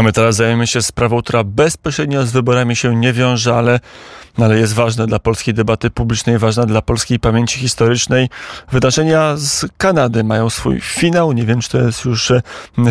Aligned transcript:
A 0.00 0.02
my 0.02 0.12
teraz 0.12 0.36
zajmiemy 0.36 0.66
się 0.66 0.82
sprawą, 0.82 1.22
która 1.22 1.44
bezpośrednio 1.44 2.26
z 2.26 2.32
wyborami 2.32 2.76
się 2.76 2.96
nie 2.96 3.12
wiąże, 3.12 3.54
ale, 3.54 3.80
ale 4.38 4.58
jest 4.58 4.72
ważna 4.72 5.06
dla 5.06 5.18
polskiej 5.18 5.54
debaty 5.54 5.90
publicznej, 5.90 6.38
ważna 6.38 6.66
dla 6.66 6.82
polskiej 6.82 7.18
pamięci 7.18 7.58
historycznej. 7.58 8.28
Wydarzenia 8.72 9.36
z 9.36 9.66
Kanady 9.78 10.24
mają 10.24 10.50
swój 10.50 10.80
finał. 10.80 11.32
Nie 11.32 11.44
wiem, 11.44 11.60
czy 11.60 11.70
to 11.70 11.78
jest 11.78 12.04
już 12.04 12.30
e, 12.30 12.42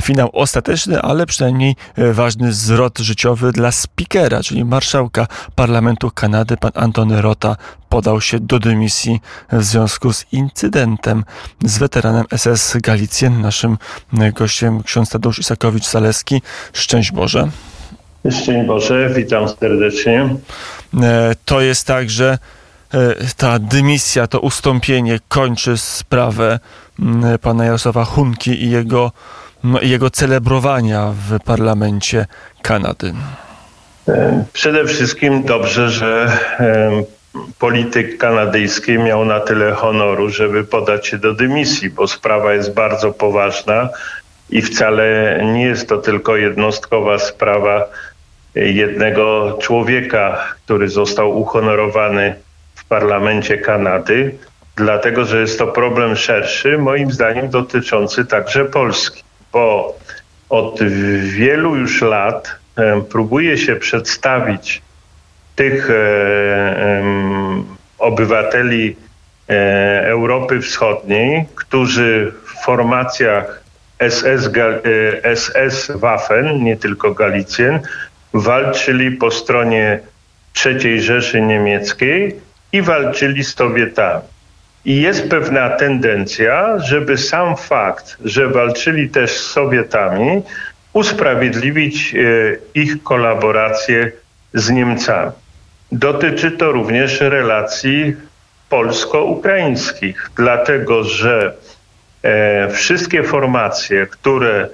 finał 0.02 0.30
ostateczny, 0.34 1.02
ale 1.02 1.26
przynajmniej 1.26 1.76
e, 1.96 2.14
ważny 2.14 2.54
zwrot 2.54 3.00
życiowy 3.00 3.52
dla 3.52 3.72
speakera, 3.72 4.44
czyli 4.44 4.66
marszałka 4.66 5.28
parlamentu 5.56 6.12
Kanady, 6.12 6.58
pan 6.58 6.72
Antony 6.76 7.22
Rota 7.22 7.56
podał 7.90 8.22
się 8.22 8.40
do 8.40 8.60
dymisji 8.60 9.20
w 9.52 9.64
związku 9.64 10.14
z 10.14 10.26
incydentem 10.32 11.24
z 11.66 11.78
weteranem 11.78 12.26
SS 12.38 12.78
Galicjen. 12.78 13.42
Naszym 13.42 13.78
gościem 14.34 14.84
ksiądz 14.84 15.10
Tadeusz 15.10 15.40
Isakowicz-Zaleski. 15.40 16.42
Szczęść 17.00 17.12
Boże. 17.12 17.48
Szczęść 18.32 18.68
Boże, 18.68 19.10
witam 19.10 19.50
serdecznie. 19.50 20.30
E, 21.02 21.36
to 21.46 21.62
jest 21.62 21.88
tak, 21.88 22.10
że 22.10 22.38
e, 22.94 23.16
ta 23.38 23.60
dymisja, 23.60 24.28
to 24.28 24.40
ustąpienie 24.40 25.20
kończy 25.28 25.78
sprawę 25.78 26.60
pana 27.42 27.66
Jarosława 27.66 28.06
Hunki 28.06 28.64
i 28.64 28.70
jego, 28.70 29.12
no, 29.64 29.82
jego 29.82 30.10
celebrowania 30.10 31.14
w 31.30 31.40
parlamencie 31.40 32.26
Kanady. 32.62 33.14
E, 34.08 34.46
przede 34.54 34.86
wszystkim 34.86 35.44
dobrze, 35.44 35.90
że 35.90 36.38
polityk 37.60 38.18
kanadyjski 38.18 38.98
miał 38.98 39.26
na 39.26 39.40
tyle 39.40 39.72
honoru, 39.72 40.30
żeby 40.30 40.64
podać 40.64 41.08
się 41.08 41.18
do 41.18 41.34
dymisji, 41.34 41.90
bo 41.90 42.08
sprawa 42.08 42.54
jest 42.54 42.74
bardzo 42.74 43.12
poważna 43.12 43.90
i 44.50 44.62
wcale 44.62 45.40
nie 45.54 45.64
jest 45.64 45.90
to 45.90 45.98
tylko 45.98 46.38
jednostkowa 46.38 47.20
sprawa 47.20 47.86
jednego 48.56 49.58
człowieka, 49.62 50.46
który 50.66 50.90
został 50.90 51.40
uhonorowany 51.40 52.36
w 52.76 52.86
parlamencie 52.86 53.58
Kanady, 53.58 54.36
dlatego 54.76 55.26
że 55.26 55.42
jest 55.42 55.60
to 55.60 55.68
problem 55.68 56.16
szerszy, 56.16 56.78
moim 56.78 57.12
zdaniem 57.12 57.50
dotyczący 57.50 58.26
także 58.26 58.66
Polski, 58.66 59.24
bo 59.52 59.98
od 60.50 60.80
wielu 61.22 61.76
już 61.76 62.02
lat 62.02 62.56
próbuje 63.10 63.58
się 63.58 63.76
przedstawić 63.76 64.82
tych 65.56 65.90
e, 65.90 67.04
obywateli 68.00 68.96
e, 69.50 70.08
Europy 70.08 70.62
Wschodniej, 70.62 71.46
którzy 71.56 72.34
w 72.46 72.66
formacjach 72.66 73.64
SS, 74.00 74.50
SS 75.36 75.92
Waffen, 75.96 76.64
nie 76.64 76.78
tylko 76.78 77.14
Galicjen, 77.14 77.80
walczyli 78.34 79.12
po 79.12 79.32
stronie 79.32 80.00
III 80.66 81.02
Rzeszy 81.02 81.42
Niemieckiej 81.42 82.36
i 82.72 82.82
walczyli 82.82 83.44
z 83.44 83.56
Sowietami. 83.56 84.24
I 84.86 85.02
jest 85.02 85.30
pewna 85.30 85.70
tendencja, 85.70 86.80
żeby 86.80 87.18
sam 87.18 87.58
fakt, 87.58 88.18
że 88.26 88.48
walczyli 88.48 89.10
też 89.10 89.32
z 89.32 89.52
Sowietami, 89.52 90.42
usprawiedliwić 90.94 92.16
e, 92.16 92.18
ich 92.74 93.04
kolaborację 93.04 94.12
z 94.54 94.70
Niemcami. 94.70 95.32
Dotyczy 95.92 96.52
to 96.52 96.72
również 96.72 97.22
relacji 97.22 98.16
polsko-ukraińskich, 98.70 100.30
dlatego 100.36 101.04
że 101.04 101.54
e, 101.54 101.69
wszystkie 102.72 103.24
formacje, 103.24 104.08
które 104.08 104.68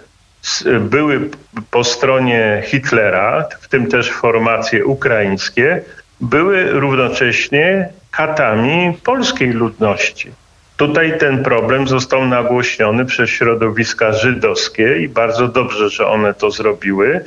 były 0.80 1.30
po 1.72 1.84
stronie 1.84 2.64
Hitlera, 2.66 3.48
w 3.62 3.68
tym 3.68 3.88
też 3.88 4.12
formacje 4.12 4.86
ukraińskie, 4.86 5.82
były 6.22 6.72
równocześnie 6.72 7.90
katami 8.12 8.98
polskiej 9.04 9.52
ludności. 9.52 10.32
Tutaj 10.78 11.18
ten 11.18 11.44
problem 11.44 11.88
został 11.88 12.26
nagłośniony 12.26 13.06
przez 13.06 13.30
środowiska 13.30 14.14
żydowskie 14.14 14.98
i 14.98 15.10
bardzo 15.10 15.48
dobrze, 15.48 15.90
że 15.90 16.08
one 16.08 16.34
to 16.34 16.52
zrobiły. 16.52 17.24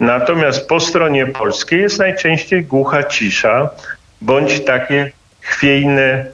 Natomiast 0.00 0.68
po 0.68 0.80
stronie 0.80 1.26
polskiej 1.26 1.80
jest 1.80 1.98
najczęściej 1.98 2.64
głucha 2.64 3.02
cisza 3.02 3.70
bądź 4.20 4.60
takie 4.64 5.10
chwiejne 5.40 6.26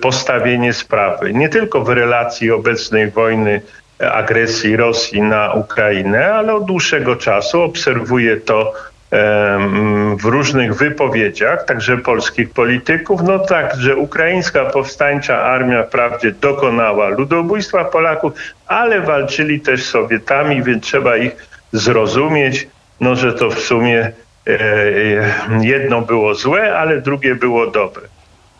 postawienie 0.00 0.72
sprawy. 0.72 1.32
Nie 1.32 1.48
tylko 1.48 1.80
w 1.80 1.88
relacji 1.88 2.50
obecnej 2.50 3.10
wojny, 3.10 3.60
agresji 3.98 4.76
Rosji 4.76 5.22
na 5.22 5.52
Ukrainę, 5.52 6.34
ale 6.34 6.54
od 6.54 6.64
dłuższego 6.64 7.16
czasu 7.16 7.62
obserwuję 7.62 8.36
to 8.36 8.72
w 10.20 10.24
różnych 10.24 10.74
wypowiedziach, 10.74 11.64
także 11.64 11.96
polskich 11.96 12.50
polityków, 12.50 13.22
no 13.22 13.38
tak, 13.38 13.76
że 13.76 13.96
ukraińska 13.96 14.64
powstańcza 14.64 15.42
armia 15.42 15.82
wprawdzie 15.82 16.32
dokonała 16.32 17.08
ludobójstwa 17.08 17.84
Polaków, 17.84 18.32
ale 18.66 19.00
walczyli 19.00 19.60
też 19.60 19.84
z 19.84 19.90
Sowietami, 19.90 20.62
więc 20.62 20.84
trzeba 20.84 21.16
ich 21.16 21.36
zrozumieć, 21.72 22.68
no, 23.00 23.16
że 23.16 23.32
to 23.32 23.50
w 23.50 23.58
sumie 23.58 24.00
e, 24.00 24.50
e, 24.50 25.60
jedno 25.60 26.00
było 26.00 26.34
złe, 26.34 26.78
ale 26.78 27.00
drugie 27.00 27.34
było 27.34 27.66
dobre. 27.66 28.13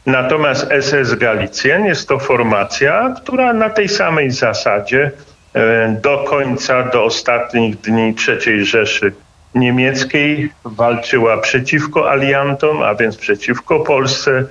Natomiast 0.06 0.68
SS 0.80 1.14
Galicjen 1.14 1.84
jest 1.84 2.08
to 2.08 2.18
formacja, 2.18 3.14
która 3.22 3.52
na 3.52 3.70
tej 3.70 3.88
samej 3.88 4.30
zasadzie 4.30 5.10
e, 5.54 5.96
do 6.02 6.18
końca, 6.18 6.82
do 6.82 7.04
ostatnich 7.04 7.80
dni 7.80 8.14
III 8.28 8.64
Rzeszy 8.64 9.12
Niemieckiej 9.54 10.50
walczyła 10.64 11.38
przeciwko 11.38 12.10
aliantom, 12.10 12.82
a 12.82 12.94
więc 12.94 13.16
przeciwko 13.16 13.80
Polsce. 13.80 14.44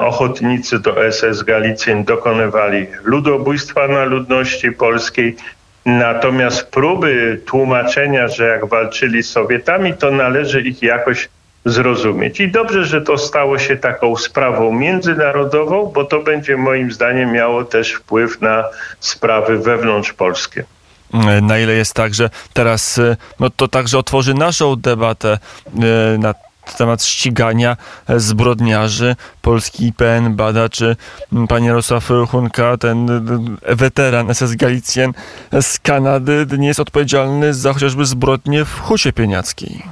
Ochotnicy 0.00 0.78
do 0.78 1.12
SS 1.12 1.42
Galicjen 1.42 2.04
dokonywali 2.04 2.86
ludobójstwa 3.04 3.88
na 3.88 4.04
ludności 4.04 4.72
polskiej 4.72 5.36
Natomiast 5.88 6.70
próby 6.70 7.40
tłumaczenia, 7.46 8.28
że 8.28 8.48
jak 8.48 8.66
walczyli 8.66 9.22
z 9.22 9.30
Sowietami, 9.30 9.94
to 9.94 10.10
należy 10.10 10.60
ich 10.60 10.82
jakoś 10.82 11.28
zrozumieć. 11.70 12.40
I 12.40 12.50
dobrze, 12.50 12.84
że 12.84 13.00
to 13.00 13.18
stało 13.18 13.58
się 13.58 13.76
taką 13.76 14.16
sprawą 14.16 14.72
międzynarodową, 14.72 15.92
bo 15.94 16.04
to 16.04 16.22
będzie 16.22 16.56
moim 16.56 16.92
zdaniem 16.92 17.32
miało 17.32 17.64
też 17.64 17.92
wpływ 17.92 18.40
na 18.40 18.64
sprawy 19.00 19.58
wewnątrzpolskie. 19.58 20.64
Na 21.42 21.58
ile 21.58 21.72
jest 21.72 21.94
tak, 21.94 22.14
że 22.14 22.30
teraz 22.52 23.00
no 23.40 23.50
to 23.50 23.68
także 23.68 23.98
otworzy 23.98 24.34
naszą 24.34 24.76
debatę 24.76 25.38
e, 25.78 26.18
na 26.18 26.34
temat 26.78 27.04
ścigania 27.04 27.76
zbrodniarzy. 28.16 29.16
Polski 29.42 29.86
IPN 29.86 30.36
bada, 30.36 30.68
czy 30.68 30.96
pan 31.48 31.64
Jarosław 31.64 32.08
Hunka, 32.30 32.76
ten 32.76 33.26
weteran 33.68 34.34
SS 34.34 34.54
Galicjen 34.54 35.12
z 35.60 35.78
Kanady, 35.78 36.46
nie 36.58 36.68
jest 36.68 36.80
odpowiedzialny 36.80 37.54
za 37.54 37.72
chociażby 37.72 38.06
zbrodnie 38.06 38.64
w 38.64 38.80
Husie 38.80 39.12
Pieniackiej. 39.12 39.82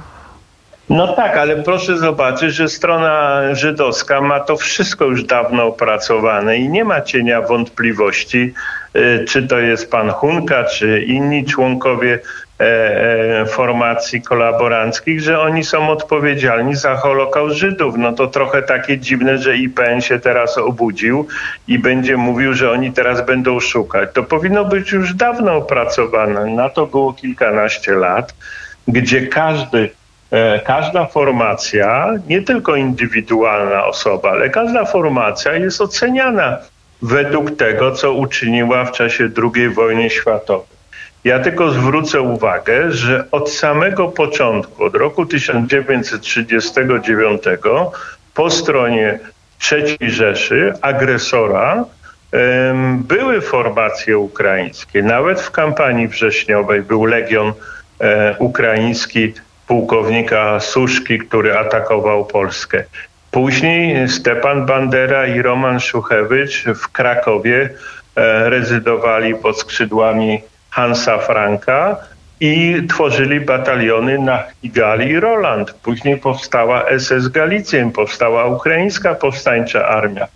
No 0.89 1.07
tak, 1.07 1.37
ale 1.37 1.55
proszę 1.63 1.97
zobaczyć, 1.97 2.53
że 2.55 2.69
strona 2.69 3.41
żydowska 3.55 4.21
ma 4.21 4.39
to 4.39 4.57
wszystko 4.57 5.05
już 5.05 5.23
dawno 5.23 5.63
opracowane 5.63 6.57
i 6.57 6.69
nie 6.69 6.83
ma 6.85 7.01
cienia 7.01 7.41
wątpliwości, 7.41 8.53
y, 8.95 9.25
czy 9.27 9.47
to 9.47 9.59
jest 9.59 9.91
pan 9.91 10.09
Hunka, 10.09 10.63
czy 10.63 11.01
inni 11.01 11.45
członkowie 11.45 12.19
E, 12.59 13.41
e, 13.41 13.45
formacji 13.45 14.21
kolaboranckich, 14.21 15.21
że 15.21 15.41
oni 15.41 15.63
są 15.63 15.89
odpowiedzialni 15.89 16.75
za 16.75 16.95
Holokaust 16.95 17.55
Żydów. 17.55 17.97
No 17.97 18.13
to 18.13 18.27
trochę 18.27 18.61
takie 18.61 18.97
dziwne, 18.97 19.37
że 19.37 19.57
IPN 19.57 20.01
się 20.01 20.19
teraz 20.19 20.57
obudził 20.57 21.27
i 21.67 21.79
będzie 21.79 22.17
mówił, 22.17 22.53
że 22.53 22.71
oni 22.71 22.91
teraz 22.91 23.25
będą 23.25 23.59
szukać. 23.59 24.09
To 24.13 24.23
powinno 24.23 24.65
być 24.65 24.91
już 24.91 25.13
dawno 25.13 25.55
opracowane. 25.55 26.45
Na 26.45 26.69
to 26.69 26.85
było 26.85 27.13
kilkanaście 27.13 27.91
lat, 27.91 28.33
gdzie 28.87 29.27
każdy 29.27 29.89
każda 30.65 31.05
formacja, 31.05 32.13
nie 32.27 32.41
tylko 32.41 32.75
indywidualna 32.75 33.85
osoba, 33.85 34.31
ale 34.31 34.49
każda 34.49 34.85
formacja 34.85 35.53
jest 35.53 35.81
oceniana 35.81 36.57
według 37.01 37.55
tego, 37.55 37.91
co 37.91 38.13
uczyniła 38.13 38.85
w 38.85 38.91
czasie 38.91 39.29
II 39.55 39.69
wojny 39.69 40.09
światowej. 40.09 40.77
Ja 41.23 41.39
tylko 41.39 41.71
zwrócę 41.71 42.21
uwagę, 42.21 42.91
że 42.91 43.25
od 43.31 43.51
samego 43.51 44.07
początku, 44.07 44.83
od 44.83 44.95
roku 44.95 45.25
1939, 45.25 47.41
po 48.33 48.49
stronie 48.49 49.19
III 49.71 50.11
Rzeszy, 50.11 50.73
agresora, 50.81 51.85
były 52.97 53.41
formacje 53.41 54.17
ukraińskie. 54.17 55.03
Nawet 55.03 55.41
w 55.41 55.51
kampanii 55.51 56.07
wrześniowej 56.07 56.81
był 56.81 57.05
legion 57.05 57.53
e, 57.99 58.35
ukraiński 58.39 59.33
pułkownika 59.67 60.59
Suszki, 60.59 61.19
który 61.19 61.57
atakował 61.57 62.25
Polskę. 62.25 62.83
Później 63.31 64.09
Stepan 64.09 64.65
Bandera 64.65 65.27
i 65.27 65.41
Roman 65.41 65.79
Szuchewicz 65.79 66.63
w 66.63 66.87
Krakowie 66.91 67.69
e, 68.15 68.49
rezydowali 68.49 69.35
pod 69.35 69.59
skrzydłami 69.59 70.41
Hansa 70.69 71.17
Franka 71.17 71.97
i 72.39 72.81
tworzyli 72.89 73.39
bataliony 73.39 74.19
na 74.19 74.43
Igali 74.63 75.09
i 75.09 75.19
Roland. 75.19 75.73
Później 75.73 76.17
powstała 76.17 76.85
SS 76.99 77.27
Galicjen, 77.27 77.91
powstała 77.91 78.45
ukraińska 78.45 79.15
powstańcza 79.15 79.87
armia. 79.87 80.27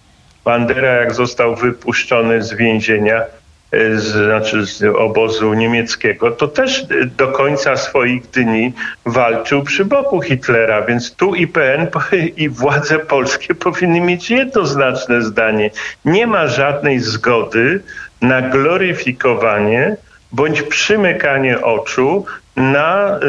Bandera, 0.44 0.92
jak 0.92 1.14
został 1.14 1.56
wypuszczony 1.56 2.42
z 2.42 2.54
więzienia, 2.54 3.22
z, 3.72 4.04
znaczy 4.04 4.66
z 4.66 4.84
obozu 4.84 5.54
niemieckiego, 5.54 6.32
to 6.32 6.48
też 6.48 6.86
do 7.18 7.28
końca 7.28 7.78
swoich 7.78 8.30
dni 8.30 8.74
walczył 9.06 9.64
przy 9.64 9.86
boku 9.86 10.22
Hitlera, 10.22 10.82
więc 10.82 11.16
tu 11.16 11.36
IPN 11.36 11.88
i 12.38 12.50
władze 12.50 13.00
polskie 13.00 13.56
powinny 13.56 14.02
mieć 14.02 14.30
jednoznaczne 14.30 15.22
zdanie. 15.22 15.70
Nie 16.06 16.28
ma 16.28 16.48
żadnej 16.48 17.00
zgody 17.00 17.84
na 18.22 18.42
gloryfikowanie 18.42 19.96
bądź 20.32 20.62
przymykanie 20.62 21.62
oczu 21.62 22.26
na 22.56 23.20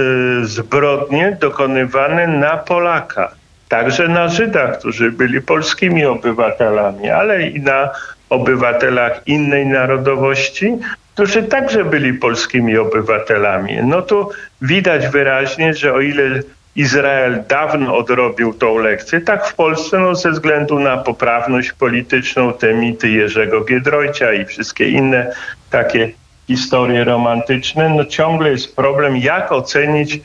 y, 0.42 0.46
zbrodnie 0.46 1.36
dokonywane 1.40 2.26
na 2.26 2.56
Polaka. 2.56 3.32
Także 3.68 4.08
na 4.08 4.28
Żydach, 4.28 4.78
którzy 4.78 5.12
byli 5.12 5.40
polskimi 5.40 6.04
obywatelami, 6.04 7.10
ale 7.10 7.42
i 7.48 7.60
na 7.60 7.90
obywatelach 8.32 9.22
innej 9.26 9.66
narodowości, 9.66 10.78
którzy 11.14 11.42
także 11.42 11.84
byli 11.84 12.14
polskimi 12.14 12.78
obywatelami. 12.78 13.76
No 13.82 14.02
tu 14.02 14.30
widać 14.62 15.08
wyraźnie, 15.08 15.74
że 15.74 15.94
o 15.94 16.00
ile 16.00 16.42
Izrael 16.76 17.44
dawno 17.48 17.96
odrobił 17.96 18.54
tą 18.54 18.78
lekcję, 18.78 19.20
tak 19.20 19.46
w 19.46 19.54
Polsce 19.54 19.98
no, 19.98 20.14
ze 20.14 20.30
względu 20.30 20.78
na 20.78 20.96
poprawność 20.96 21.72
polityczną, 21.72 22.52
te 22.52 22.74
mity 22.74 23.08
Jerzego 23.08 23.64
Giedroycia 23.64 24.32
i 24.32 24.44
wszystkie 24.44 24.88
inne 24.88 25.32
takie 25.70 26.10
historie 26.46 27.04
romantyczne, 27.04 27.88
no 27.88 28.04
ciągle 28.04 28.50
jest 28.50 28.76
problem, 28.76 29.16
jak 29.16 29.52
ocenić 29.52 30.14
e, 30.14 30.20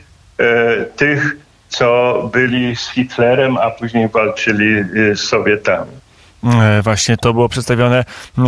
tych, 0.84 1.36
co 1.68 2.22
byli 2.32 2.76
z 2.76 2.90
Hitlerem, 2.90 3.56
a 3.56 3.70
później 3.70 4.08
walczyli 4.08 4.78
e, 4.78 4.84
z 5.16 5.20
Sowietami. 5.20 6.07
E, 6.44 6.82
właśnie 6.82 7.16
to 7.16 7.32
było 7.32 7.48
przedstawione 7.48 8.04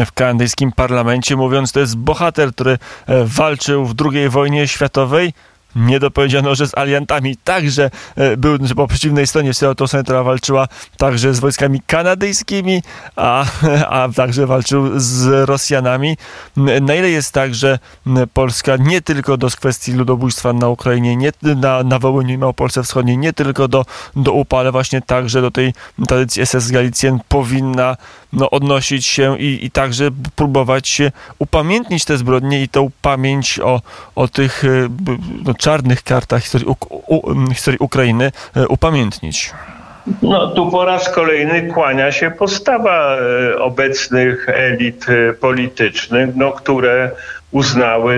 w 0.06 0.12
kanadyjskim 0.12 0.72
parlamencie, 0.72 1.36
mówiąc, 1.36 1.72
to 1.72 1.80
jest 1.80 1.96
bohater, 1.96 2.52
który 2.52 2.70
e, 2.70 3.24
walczył 3.24 3.86
w 3.86 3.94
II 4.12 4.28
wojnie 4.28 4.68
światowej 4.68 5.32
nie 5.76 6.00
dopowiedziano, 6.00 6.54
że 6.54 6.68
z 6.68 6.78
aliantami 6.78 7.36
także 7.36 7.90
e, 8.16 8.36
był, 8.36 8.58
że 8.62 8.74
po 8.74 8.86
przeciwnej 8.86 9.26
stronie 9.26 9.54
Seattle 9.54 9.88
Centra 9.88 10.22
walczyła 10.22 10.68
także 10.96 11.34
z 11.34 11.40
wojskami 11.40 11.80
kanadyjskimi, 11.86 12.82
a, 13.16 13.44
a 14.00 14.08
także 14.16 14.46
walczył 14.46 14.90
z 14.96 15.48
Rosjanami. 15.48 16.16
Na 16.56 16.94
ile 16.94 17.10
jest 17.10 17.32
tak, 17.32 17.54
że 17.54 17.78
Polska 18.34 18.76
nie 18.76 19.00
tylko 19.00 19.36
do 19.36 19.48
kwestii 19.48 19.92
ludobójstwa 19.92 20.52
na 20.52 20.68
Ukrainie, 20.68 21.16
nie, 21.16 21.32
na, 21.42 21.82
na 21.82 21.98
Wołyniu 21.98 22.34
i 22.34 22.38
Małopolsce 22.38 22.82
Wschodniej, 22.82 23.18
nie 23.18 23.32
tylko 23.32 23.68
do, 23.68 23.84
do 24.16 24.32
UPA, 24.32 24.58
ale 24.58 24.72
właśnie 24.72 25.02
także 25.02 25.42
do 25.42 25.50
tej 25.50 25.74
tradycji 26.08 26.46
SS 26.46 26.70
Galicjen 26.70 27.18
powinna 27.28 27.96
no, 28.32 28.50
odnosić 28.50 29.06
się 29.06 29.38
i, 29.38 29.64
i 29.64 29.70
także 29.70 30.10
próbować 30.36 31.02
upamiętnić 31.38 32.04
te 32.04 32.18
zbrodnie 32.18 32.62
i 32.62 32.68
tą 32.68 32.90
pamięć 33.02 33.60
o, 33.60 33.80
o 34.14 34.28
tych 34.28 34.64
e, 34.64 34.88
no, 35.44 35.54
czarnych 35.60 36.02
kartach 36.02 36.42
historii, 36.42 36.68
u, 36.68 36.76
u, 37.16 37.50
historii 37.50 37.78
Ukrainy 37.78 38.32
e, 38.56 38.68
upamiętnić. 38.68 39.50
No 40.22 40.48
tu 40.48 40.70
po 40.70 40.84
raz 40.84 41.08
kolejny 41.14 41.62
kłania 41.62 42.12
się 42.12 42.30
postawa 42.30 43.16
e, 43.16 43.58
obecnych 43.58 44.48
elit 44.48 45.06
politycznych, 45.40 46.36
no, 46.36 46.52
które 46.52 47.10
uznały 47.50 48.16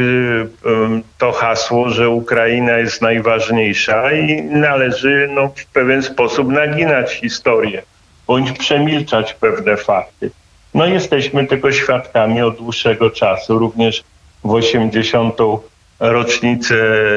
to 1.18 1.32
hasło, 1.32 1.88
że 1.90 2.08
Ukraina 2.08 2.78
jest 2.78 3.02
najważniejsza 3.02 4.12
i 4.12 4.42
należy 4.42 5.28
no, 5.34 5.48
w 5.48 5.66
pewien 5.66 6.02
sposób 6.02 6.48
naginać 6.48 7.12
historię 7.12 7.82
bądź 8.26 8.52
przemilczać 8.52 9.34
pewne 9.34 9.76
fakty. 9.76 10.30
No 10.74 10.86
jesteśmy 10.86 11.46
tego 11.46 11.72
świadkami 11.72 12.42
od 12.42 12.56
dłuższego 12.56 13.10
czasu, 13.10 13.58
również 13.58 14.04
w 14.44 14.50
80. 14.50 15.38
rocznicę 16.02 16.76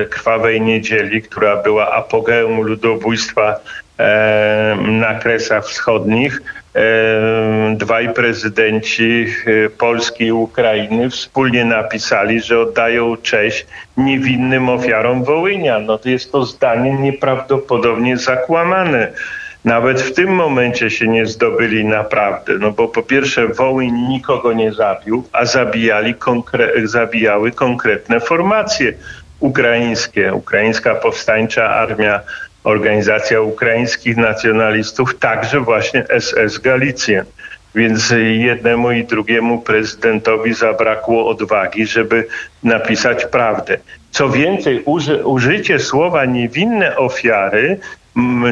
Krwawej 0.09 0.61
Niedzieli, 0.61 1.21
która 1.21 1.63
była 1.63 1.91
apogeum 1.91 2.61
ludobójstwa 2.61 3.59
e, 3.99 4.77
na 4.81 5.15
Kresach 5.19 5.65
Wschodnich. 5.65 6.41
E, 6.75 7.75
dwaj 7.75 8.13
prezydenci 8.13 9.25
e, 9.25 9.69
Polski 9.69 10.23
i 10.23 10.31
Ukrainy 10.31 11.09
wspólnie 11.09 11.65
napisali, 11.65 12.41
że 12.41 12.59
oddają 12.59 13.17
cześć 13.17 13.65
niewinnym 13.97 14.69
ofiarom 14.69 15.23
Wołynia. 15.23 15.79
No 15.79 15.97
to 15.97 16.09
jest 16.09 16.31
to 16.31 16.45
zdanie 16.45 16.93
nieprawdopodobnie 16.93 18.17
zakłamane 18.17 19.11
nawet 19.65 20.01
w 20.01 20.13
tym 20.13 20.29
momencie 20.29 20.89
się 20.89 21.07
nie 21.07 21.25
zdobyli 21.25 21.85
naprawdę, 21.85 22.53
no 22.59 22.71
bo 22.71 22.87
po 22.87 23.03
pierwsze 23.03 23.47
Wołyń 23.47 23.91
nikogo 23.91 24.53
nie 24.53 24.73
zabił, 24.73 25.23
a 25.31 25.45
zabijali 25.45 26.15
konkre 26.15 26.87
zabijały 26.87 27.51
konkretne 27.51 28.19
formacje 28.19 28.93
ukraińskie. 29.39 30.33
Ukraińska 30.33 30.95
Powstańcza 30.95 31.69
Armia, 31.69 32.19
Organizacja 32.63 33.41
Ukraińskich 33.41 34.17
Nacjonalistów, 34.17 35.19
także 35.19 35.59
właśnie 35.59 36.05
SS 36.19 36.57
Galicjen. 36.57 37.25
Więc 37.75 38.13
jednemu 38.33 38.91
i 38.91 39.03
drugiemu 39.03 39.61
prezydentowi 39.61 40.53
zabrakło 40.53 41.27
odwagi, 41.27 41.85
żeby 41.85 42.27
napisać 42.63 43.25
prawdę. 43.25 43.77
Co 44.11 44.29
więcej, 44.29 44.81
uży, 44.85 45.25
użycie 45.25 45.79
słowa 45.79 46.25
niewinne 46.25 46.97
ofiary 46.97 47.79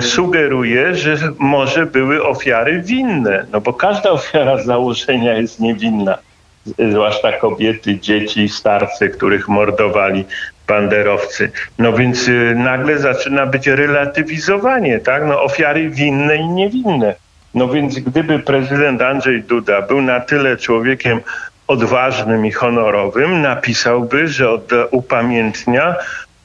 sugeruje, 0.01 0.95
że 0.95 1.17
może 1.39 1.85
były 1.85 2.23
ofiary 2.23 2.81
winne, 2.81 3.45
no 3.51 3.61
bo 3.61 3.73
każda 3.73 4.11
ofiara 4.11 4.57
z 4.57 4.65
założenia 4.65 5.33
jest 5.33 5.59
niewinna, 5.59 6.17
zwłaszcza 6.89 7.31
kobiety, 7.31 7.99
dzieci, 7.99 8.49
starcy, 8.49 9.09
których 9.09 9.47
mordowali 9.47 10.25
banderowcy. 10.67 11.51
No 11.79 11.93
więc 11.93 12.27
y, 12.27 12.55
nagle 12.55 12.99
zaczyna 12.99 13.45
być 13.45 13.67
relatywizowanie, 13.67 14.99
tak? 14.99 15.23
No 15.27 15.43
ofiary 15.43 15.89
winne 15.89 16.35
i 16.35 16.47
niewinne. 16.47 17.15
No 17.53 17.67
więc 17.67 17.99
gdyby 17.99 18.39
prezydent 18.39 19.01
Andrzej 19.01 19.43
Duda 19.43 19.81
był 19.81 20.01
na 20.01 20.19
tyle 20.19 20.57
człowiekiem 20.57 21.19
odważnym 21.67 22.45
i 22.45 22.51
honorowym, 22.51 23.41
napisałby, 23.41 24.27
że 24.27 24.47
upamiętnia 24.91 25.95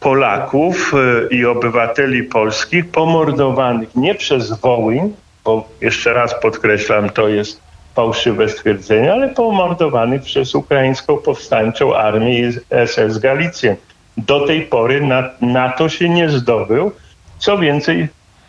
Polaków 0.00 0.92
e, 0.94 1.34
i 1.34 1.44
obywateli 1.44 2.22
polskich 2.22 2.90
pomordowanych 2.90 3.94
nie 3.94 4.14
przez 4.14 4.60
Wołyń, 4.60 5.14
bo 5.44 5.68
jeszcze 5.80 6.12
raz 6.12 6.40
podkreślam, 6.40 7.10
to 7.10 7.28
jest 7.28 7.60
fałszywe 7.94 8.48
stwierdzenie, 8.48 9.12
ale 9.12 9.28
pomordowanych 9.28 10.22
przez 10.22 10.54
ukraińską 10.54 11.16
powstańczą 11.16 11.96
armię 11.96 12.52
SS 12.86 13.18
Galicję. 13.18 13.76
Do 14.16 14.46
tej 14.46 14.62
pory 14.62 15.08
na, 15.40 15.68
to 15.70 15.88
się 15.88 16.08
nie 16.08 16.30
zdobył. 16.30 16.92
Co 17.38 17.58
więcej, 17.58 18.08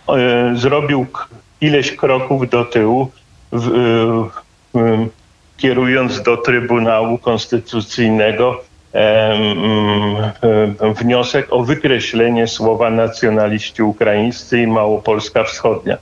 e, 0.09 0.53
zrobił 0.55 1.05
ileś 1.61 1.95
kroków 1.95 2.49
do 2.49 2.65
tyłu, 2.65 3.11
w, 3.51 3.67
e, 4.75 4.79
e, 4.79 5.07
kierując 5.57 6.21
do 6.21 6.37
Trybunału 6.37 7.17
Konstytucyjnego 7.17 8.61
wniosek 11.01 11.47
o 11.53 11.63
wykreślenie 11.63 12.47
słowa 12.47 12.89
nacjonaliści 12.89 13.83
ukraińscy 13.83 14.61
i 14.61 14.67
Małopolska 14.67 15.43
Wschodnia. 15.43 15.97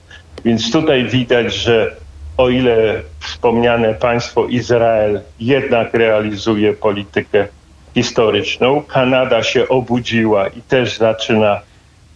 Więc 0.45 0.71
tutaj 0.71 1.05
widać, 1.05 1.53
że 1.53 1.95
o 2.37 2.49
ile 2.49 3.01
wspomniane 3.19 3.93
państwo 3.93 4.45
Izrael 4.45 5.21
jednak 5.39 5.93
realizuje 5.93 6.73
politykę 6.73 7.47
historyczną, 7.93 8.83
Kanada 8.83 9.43
się 9.43 9.67
obudziła 9.67 10.47
i 10.47 10.61
też 10.61 10.97
zaczyna 10.97 11.61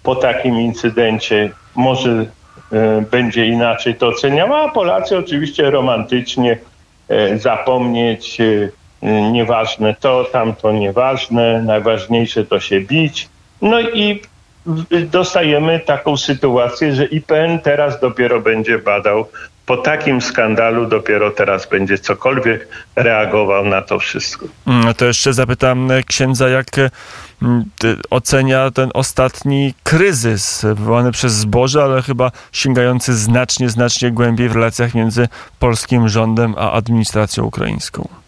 po 0.04 0.16
takim 0.16 0.60
incydencie 0.60 1.50
może 1.76 2.26
e, 2.72 3.02
będzie 3.12 3.46
inaczej 3.46 3.96
to 3.96 4.08
oceniała, 4.08 4.62
a 4.62 4.70
Polacy 4.70 5.18
oczywiście 5.18 5.72
romantycznie 5.72 6.58
e, 7.10 7.38
zapomnieć 7.38 8.42
e, 8.42 8.70
nieważne 9.32 9.96
to, 10.00 10.26
tamto 10.32 10.72
nieważne, 10.72 11.62
najważniejsze 11.62 12.46
to 12.46 12.60
się 12.60 12.82
bić. 12.82 13.30
No 13.62 13.82
i 13.82 14.22
dostajemy 15.12 15.80
taką 15.80 16.18
sytuację, 16.18 16.96
że 16.96 17.06
IPN 17.06 17.60
teraz 17.60 18.00
dopiero 18.00 18.42
będzie 18.42 18.78
badał, 18.78 19.26
po 19.66 19.78
takim 19.78 20.22
skandalu 20.22 20.86
dopiero 20.86 21.32
teraz 21.32 21.70
będzie 21.70 21.98
cokolwiek 21.98 22.68
reagował 22.96 23.66
na 23.66 23.82
to 23.82 24.00
wszystko. 24.00 24.46
Mm, 24.68 24.94
to 24.94 25.06
jeszcze 25.06 25.34
zapytam 25.34 25.90
księdza, 26.08 26.50
jak 26.50 26.68
mm, 27.42 27.66
ocenia 28.10 28.72
ten 28.72 28.90
ostatni 28.94 29.74
kryzys 29.84 30.66
wywołany 30.76 31.12
przez 31.12 31.34
zboże, 31.34 31.84
ale 31.84 32.02
chyba 32.02 32.32
sięgający 32.52 33.14
znacznie, 33.14 33.70
znacznie 33.70 34.12
głębiej 34.12 34.50
w 34.50 34.56
relacjach 34.56 34.94
między 34.96 35.28
polskim 35.60 36.10
rządem 36.10 36.56
a 36.58 36.72
administracją 36.72 37.44
ukraińską. 37.44 38.21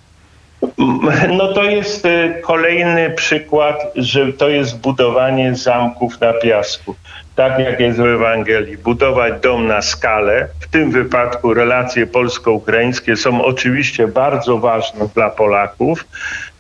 No 1.30 1.54
to 1.54 1.64
jest 1.64 2.06
y, 2.06 2.42
kolejny 2.42 3.10
przykład, 3.10 3.92
że 3.96 4.34
to 4.34 4.50
jest 4.50 4.80
budowanie 4.80 5.56
zamków 5.56 6.22
na 6.22 6.34
piasku. 6.34 6.96
Tak 7.36 7.60
jak 7.60 7.80
jest 7.80 8.00
w 8.00 8.06
Ewangelii, 8.06 8.78
budować 8.78 9.34
dom 9.42 9.68
na 9.68 9.82
skalę. 9.82 10.48
W 10.60 10.68
tym 10.68 10.92
wypadku 10.92 11.54
relacje 11.54 12.08
polsko-ukraińskie 12.08 13.16
są 13.16 13.46
oczywiście 13.46 14.08
bardzo 14.08 14.58
ważne 14.58 15.08
dla 15.16 15.30
Polaków. 15.30 16.06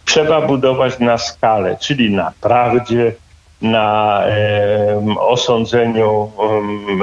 Trzeba 0.05 0.41
budować 0.41 0.99
na 0.99 1.17
skalę, 1.17 1.77
czyli 1.81 2.15
na 2.15 2.31
prawdzie, 2.41 3.11
na 3.61 4.21
e, 4.27 5.05
osądzeniu 5.19 6.31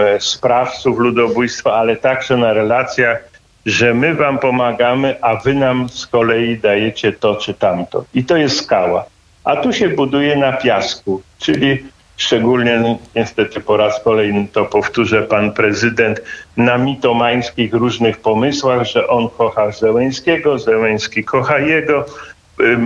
e, 0.00 0.21
sprawców 0.21 0.99
ludobójstwa, 0.99 1.75
ale 1.75 1.97
także 1.97 2.37
na 2.37 2.52
relacjach 2.52 3.29
że 3.67 3.95
my 3.95 4.14
wam 4.14 4.38
pomagamy, 4.38 5.17
a 5.23 5.37
wy 5.37 5.55
nam 5.55 5.88
z 5.88 6.07
kolei 6.07 6.59
dajecie 6.59 7.12
to 7.12 7.37
czy 7.37 7.55
tamto. 7.55 8.05
I 8.14 8.25
to 8.25 8.37
jest 8.37 8.57
skała. 8.57 9.05
A 9.45 9.57
tu 9.57 9.73
się 9.73 9.88
buduje 9.88 10.37
na 10.37 10.52
piasku, 10.52 11.23
czyli 11.38 11.79
szczególnie 12.17 12.99
niestety 13.17 13.61
po 13.61 13.76
raz 13.76 14.05
kolejny 14.05 14.47
to 14.52 14.64
powtórzę 14.64 15.23
pan 15.23 15.52
prezydent 15.52 16.23
na 16.57 16.79
mitomańskich 16.79 17.75
różnych 17.75 18.19
pomysłach, 18.19 18.87
że 18.87 19.09
on 19.09 19.29
kocha 19.29 19.71
Zełęńskiego, 19.71 20.59
Zełęński 20.59 21.25
kocha 21.25 21.59
jego, 21.59 22.05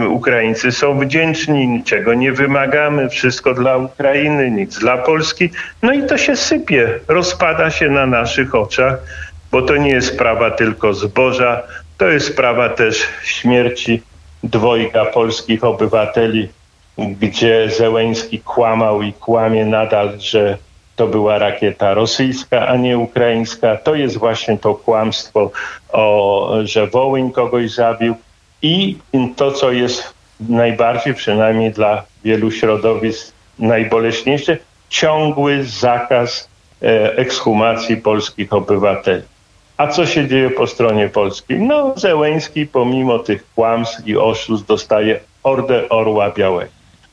Ukraińcy 0.08 0.72
są 0.72 0.98
wdzięczni, 0.98 1.68
niczego 1.68 2.14
nie 2.14 2.32
wymagamy, 2.32 3.08
wszystko 3.08 3.54
dla 3.54 3.76
Ukrainy, 3.76 4.50
nic 4.50 4.78
dla 4.78 4.98
Polski. 4.98 5.50
No 5.82 5.92
i 5.92 6.06
to 6.06 6.18
się 6.18 6.36
sypie, 6.36 7.00
rozpada 7.08 7.70
się 7.70 7.90
na 7.90 8.06
naszych 8.06 8.54
oczach 8.54 8.98
bo 9.54 9.62
to 9.62 9.76
nie 9.76 9.90
jest 9.90 10.14
sprawa 10.14 10.50
tylko 10.50 10.94
zboża, 10.94 11.62
to 11.98 12.08
jest 12.08 12.26
sprawa 12.26 12.68
też 12.68 13.02
śmierci 13.24 14.02
dwojga 14.42 15.04
polskich 15.04 15.64
obywateli, 15.64 16.48
gdzie 16.98 17.70
Zełęński 17.70 18.40
kłamał 18.40 19.02
i 19.02 19.12
kłamie 19.12 19.66
nadal, 19.66 20.20
że 20.20 20.58
to 20.96 21.06
była 21.06 21.38
rakieta 21.38 21.94
rosyjska, 21.94 22.66
a 22.66 22.76
nie 22.76 22.98
ukraińska. 22.98 23.76
To 23.76 23.94
jest 23.94 24.16
właśnie 24.18 24.58
to 24.58 24.74
kłamstwo, 24.74 25.50
o, 25.92 26.56
że 26.64 26.86
Wołyń 26.86 27.32
kogoś 27.32 27.70
zabił. 27.70 28.14
I 28.62 28.98
to, 29.36 29.52
co 29.52 29.72
jest 29.72 30.14
najbardziej, 30.40 31.14
przynajmniej 31.14 31.70
dla 31.70 32.02
wielu 32.24 32.50
środowisk, 32.50 33.32
najboleśniejsze, 33.58 34.56
ciągły 34.88 35.64
zakaz 35.64 36.48
e, 36.82 37.16
ekshumacji 37.16 37.96
polskich 37.96 38.52
obywateli. 38.52 39.33
A 39.76 39.86
co 39.86 40.06
się 40.06 40.28
dzieje 40.28 40.50
po 40.50 40.66
stronie 40.66 41.08
polskiej? 41.08 41.60
No, 41.60 41.92
Zełęński 41.96 42.66
pomimo 42.66 43.18
tych 43.18 43.44
kłamstw 43.54 44.06
i 44.06 44.16
oszustw 44.16 44.66
dostaje 44.66 45.20
Order 45.42 45.86
Orła 45.90 46.30
Białego. 46.30 46.70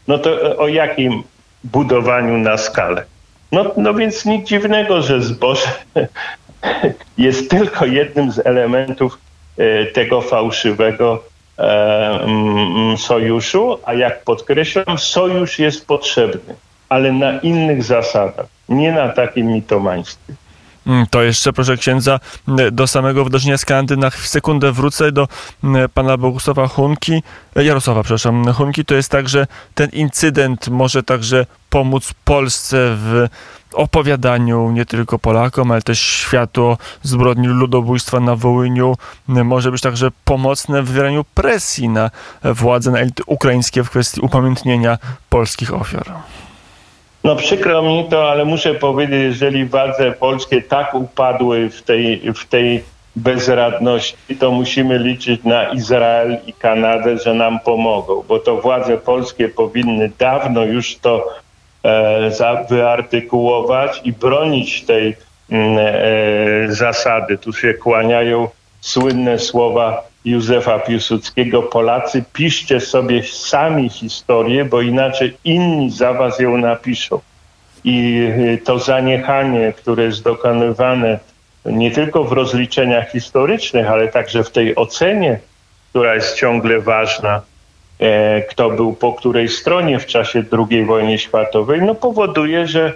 No 0.08 0.18
to 0.18 0.58
o 0.58 0.68
jakim 0.68 1.24
budowaniu 1.64 2.38
na 2.38 2.58
skalę? 2.58 3.06
No, 3.52 3.72
no 3.78 3.94
więc 3.94 4.26
nic 4.26 4.48
dziwnego, 4.48 5.02
że 5.02 5.22
zboże 5.22 5.72
jest 7.18 7.50
tylko 7.50 7.86
jednym 7.86 8.32
z 8.32 8.40
elementów 8.40 9.18
e, 9.58 9.86
tego 9.86 10.22
fałszywego 10.22 11.24
e, 11.58 11.64
mm, 12.24 12.98
sojuszu, 12.98 13.78
a 13.86 13.94
jak 13.94 14.24
podkreślam, 14.24 14.98
sojusz 14.98 15.60
jest 15.60 15.88
potrzebny, 15.88 16.56
ale 16.90 17.12
na 17.12 17.40
innych 17.40 17.84
zasadach, 17.84 18.46
nie 18.70 18.92
na 18.92 19.10
takim 19.10 19.48
mitomaństwie. 19.48 20.34
Mm, 20.88 21.06
to 21.10 21.22
jeszcze, 21.22 21.54
proszę 21.54 21.78
księdza, 21.78 22.20
mm, 22.48 22.76
do 22.76 22.88
samego 22.88 23.24
wydarzenia 23.24 23.58
z 23.58 23.66
Kanady 23.66 23.98
na 23.98 24.10
sekundę 24.10 24.72
wrócę 24.72 25.12
do 25.12 25.28
mm, 25.64 25.90
pana 25.90 26.18
Bogusława 26.18 26.68
Hunki, 26.68 27.24
e, 27.56 27.64
Jarosława, 27.64 28.04
przepraszam, 28.04 28.54
Hunki. 28.54 28.86
To 28.86 28.96
jest 28.96 29.10
tak, 29.10 29.30
że 29.30 29.48
ten 29.76 29.90
incydent 29.90 30.68
może 30.68 31.04
także 31.04 31.46
pomóc 31.70 32.14
Polsce 32.26 32.78
w 32.98 33.28
opowiadaniu 33.74 34.72
nie 34.72 34.86
tylko 34.86 35.20
Polakom, 35.20 35.72
ale 35.72 35.82
też 35.82 36.00
światu 36.00 36.64
o 36.64 36.78
zbrodni 37.04 37.48
ludobójstwa 37.48 38.20
na 38.20 38.36
Wołyniu. 38.36 38.96
Może 39.28 39.72
być 39.72 39.82
także 39.82 40.12
pomocne 40.26 40.84
w 40.84 40.88
wywieraniu 40.88 41.24
presji 41.24 41.90
na 41.90 42.12
władze, 42.44 42.92
na 42.92 43.00
elity 43.00 43.24
ukraińskie 43.26 43.84
w 43.84 43.90
kwestii 43.90 44.22
upamiętnienia 44.22 44.98
polskich 45.30 45.74
ofiar. 45.74 46.14
No 47.24 47.36
przykro 47.36 47.82
mi 47.82 48.06
to, 48.10 48.32
ale 48.32 48.46
muszę 48.46 48.74
powiedzieć, 48.74 49.22
jeżeli 49.24 49.66
władze 49.66 50.12
polskie 50.12 50.62
tak 50.62 50.94
upadły 50.94 51.70
w 51.70 51.82
tej, 51.82 52.34
w 52.34 52.46
tej 52.46 52.84
bezradności, 53.16 54.36
to 54.40 54.52
musimy 54.52 55.00
liczyć 55.00 55.44
na 55.44 55.64
Izrael 55.64 56.38
i 56.48 56.54
Kanadę, 56.54 57.18
że 57.18 57.34
nam 57.34 57.60
pomogą, 57.60 58.24
bo 58.28 58.40
to 58.40 58.58
władze 58.58 58.98
polskie 58.98 59.50
powinny 59.50 60.12
dawno 60.20 60.64
już 60.64 60.96
to 60.98 61.28
e, 61.84 62.66
wyartykułować 62.70 64.02
i 64.04 64.14
bronić 64.14 64.82
tej 64.82 65.16
mm, 65.50 65.78
e, 65.80 66.74
zasady. 66.74 67.38
Tu 67.38 67.54
się 67.54 67.74
kłaniają 67.74 68.48
słynne 68.82 69.40
słowa 69.40 70.11
Józefa 70.26 70.80
Piłsudskiego, 70.80 71.64
Polacy, 71.64 72.24
piszcie 72.34 72.80
sobie 72.80 73.24
sami 73.24 73.90
historię, 73.90 74.66
bo 74.66 74.82
inaczej 74.82 75.38
inni 75.44 75.92
za 75.92 76.14
was 76.14 76.40
ją 76.40 76.58
napiszą. 76.58 77.20
I 77.84 78.28
y, 78.54 78.62
to 78.66 78.80
zaniechanie, 78.80 79.74
które 79.78 80.04
jest 80.04 80.24
dokonywane 80.24 81.20
nie 81.66 81.92
tylko 81.92 82.24
w 82.24 82.32
rozliczeniach 82.32 83.12
historycznych, 83.12 83.88
ale 83.88 84.08
także 84.08 84.44
w 84.44 84.52
tej 84.52 84.76
ocenie, 84.76 85.40
która 85.90 86.16
jest 86.16 86.36
ciągle 86.36 86.82
ważna, 86.82 87.42
e, 88.00 88.42
kto 88.42 88.70
był 88.70 88.94
po 88.94 89.14
której 89.14 89.50
stronie 89.50 90.00
w 90.00 90.06
czasie 90.06 90.44
II 90.70 90.86
wojny 90.86 91.18
światowej, 91.18 91.82
no 91.82 91.96
powoduje, 91.96 92.68
że 92.68 92.94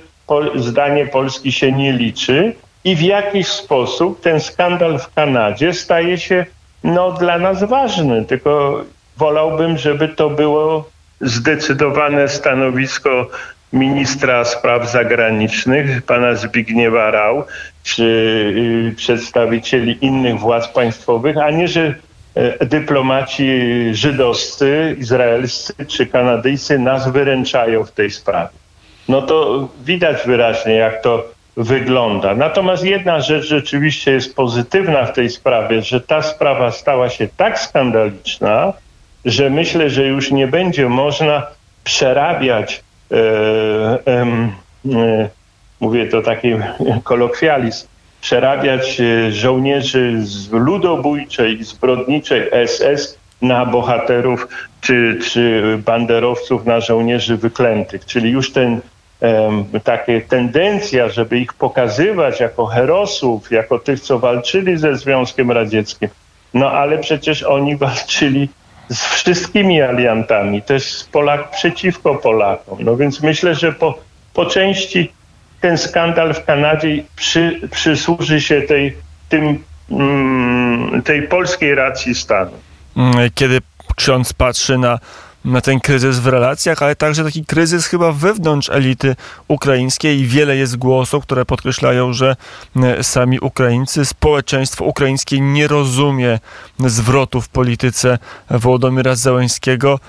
zdanie 0.55 1.05
Polski 1.05 1.51
się 1.51 1.72
nie 1.72 1.94
liczy 1.94 2.55
i 2.84 2.96
w 2.96 3.01
jakiś 3.01 3.48
sposób 3.48 4.22
ten 4.22 4.39
skandal 4.39 5.00
w 5.00 5.13
Kanadzie 5.13 5.74
staje 5.74 6.17
się 6.17 6.46
no, 6.86 7.12
dla 7.12 7.38
nas 7.38 7.63
ważny, 7.63 8.25
tylko 8.25 8.84
wolałbym, 9.18 9.77
żeby 9.77 10.08
to 10.08 10.30
było 10.30 10.89
zdecydowane 11.22 12.27
stanowisko 12.27 13.27
ministra 13.74 14.46
spraw 14.46 14.92
zagranicznych, 14.92 16.01
pana 16.01 16.36
Zbigniewa 16.36 17.12
Rał, 17.12 17.44
czy 17.84 18.04
y, 18.92 18.96
przedstawicieli 18.96 20.06
innych 20.06 20.39
władz 20.39 20.68
państwowych, 20.68 21.38
a 21.38 21.51
nie, 21.51 21.68
że 21.68 21.96
y, 22.62 22.65
dyplomaci 22.65 23.50
żydowscy, 23.92 24.96
izraelscy 25.00 25.74
czy 25.88 26.06
kanadyjscy 26.06 26.80
nas 26.80 27.12
wyręczają 27.12 27.84
w 27.84 27.92
tej 27.92 28.12
sprawie. 28.12 28.50
No 29.08 29.22
to 29.22 29.68
widać 29.86 30.18
wyraźnie, 30.25 30.75
jak 30.75 31.01
to 31.01 31.35
wygląda. 31.58 32.36
Natomiast 32.36 32.84
jedna 32.84 33.22
rzecz 33.22 33.46
rzeczywiście 33.46 34.12
jest 34.12 34.36
pozytywna 34.36 35.06
w 35.06 35.14
tej 35.14 35.30
sprawie, 35.30 35.82
że 35.82 36.02
ta 36.02 36.22
sprawa 36.22 36.72
stała 36.72 37.10
się 37.10 37.28
tak 37.38 37.60
skandaliczna, 37.60 38.74
że 39.26 39.50
myślę, 39.50 39.90
że 39.90 40.06
już 40.06 40.32
nie 40.32 40.48
będzie 40.48 40.90
można 40.90 41.48
przerabiać, 41.84 42.84
e, 43.12 43.18
e, 44.08 45.30
mówię 45.80 46.08
to 46.08 46.22
taki 46.22 46.54
kolokwializm, 47.04 47.88
przerabiać 48.22 49.02
e, 49.02 49.32
żołnierzy 49.32 50.14
z 50.22 50.52
ludobójczej, 50.52 51.64
zbrodniczej 51.64 52.68
SS 52.68 53.18
na 53.42 53.66
bohaterów 53.66 54.48
czy, 54.82 55.20
czy 55.32 55.64
banderowców, 55.86 56.66
na 56.66 56.80
żołnierzy 56.80 57.38
wyklętych. 57.38 58.06
Czyli 58.06 58.32
już 58.32 58.54
ten 58.54 58.82
taka 59.84 60.12
tendencja, 60.28 61.10
żeby 61.10 61.40
ich 61.40 61.54
pokazywać 61.54 62.40
jako 62.40 62.66
herosów, 62.66 63.52
jako 63.52 63.80
tych, 63.80 64.00
co 64.00 64.20
walczyli 64.20 64.78
ze 64.78 64.96
Związkiem 64.96 65.52
Radzieckim. 65.52 66.10
No 66.54 66.72
ale 66.72 66.98
przecież 66.98 67.44
oni 67.44 67.78
walczyli 67.86 68.50
z 68.90 69.06
wszystkimi 69.06 69.82
aliantami, 69.82 70.62
też 70.62 71.06
Polak 71.12 71.52
przeciwko 71.52 72.16
Polakom. 72.16 72.78
No 72.82 72.98
więc 72.98 73.22
myślę, 73.22 73.56
że 73.56 73.74
po, 73.74 74.00
po 74.34 74.46
części 74.46 75.12
ten 75.62 75.78
skandal 75.78 76.34
w 76.34 76.46
Kanadzie 76.46 77.04
przy, 77.16 77.70
przysłuży 77.72 78.42
się 78.42 78.62
tej, 78.62 78.98
tym, 79.30 79.64
mm, 79.92 81.02
tej 81.02 81.28
polskiej 81.28 81.76
racji 81.76 82.16
stanu. 82.16 82.52
Mm, 82.98 83.30
kiedy 83.36 83.62
ksiądz 83.96 84.34
patrzy 84.34 84.78
na 84.78 85.00
na 85.46 85.62
ten 85.62 85.80
kryzys 85.80 86.20
w 86.20 86.28
relacjach, 86.28 86.82
ale 86.82 86.96
także 86.96 87.24
taki 87.24 87.46
kryzys 87.46 87.88
chyba 87.88 88.12
wewnątrz 88.12 88.70
elity 88.70 89.16
ukraińskiej 89.48 90.25
wiele 90.25 90.58
jest 90.58 90.78
głosów, 90.78 91.24
które 91.24 91.46
podkreślają, 91.46 92.14
że 92.14 92.36
e, 92.75 93.04
sami 93.04 93.40
Ukraińcy, 93.40 94.06
społeczeństwo 94.06 94.86
ukraińskie 94.86 95.40
nie 95.40 95.68
rozumie 95.68 96.40
zwrotu 96.80 97.42
w 97.42 97.50
polityce 97.50 98.18
Wołodomira 98.50 99.16
Zełęńskiego. 99.16 100.00